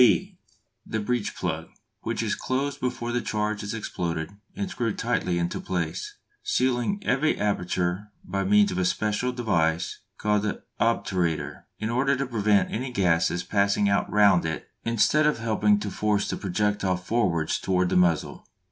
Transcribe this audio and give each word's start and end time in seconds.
(b) 0.01 0.39
The 0.83 0.99
breech 0.99 1.35
plug, 1.35 1.69
which 2.01 2.23
is 2.23 2.33
closed 2.33 2.79
before 2.79 3.11
the 3.11 3.21
charge 3.21 3.61
is 3.61 3.75
exploded 3.75 4.31
and 4.55 4.67
screwed 4.67 4.97
tightly 4.97 5.37
into 5.37 5.59
place, 5.61 6.15
sealing 6.41 6.97
every 7.05 7.37
aperture 7.39 8.07
by 8.23 8.43
means 8.43 8.71
of 8.71 8.79
a 8.79 8.85
special 8.85 9.31
device 9.31 9.99
called 10.17 10.41
the 10.41 10.63
"obturator," 10.79 11.65
in 11.77 11.91
order 11.91 12.15
to 12.17 12.25
prevent 12.25 12.71
any 12.71 12.91
gases 12.91 13.43
passing 13.43 13.89
out 13.89 14.11
round 14.11 14.43
it 14.43 14.69
instead 14.83 15.27
of 15.27 15.37
helping 15.37 15.79
to 15.79 15.91
force 15.91 16.27
the 16.27 16.35
projectile 16.35 16.97
forwards 16.97 17.59
towards 17.59 17.91
the 17.91 17.95
muzzle. 17.95 18.47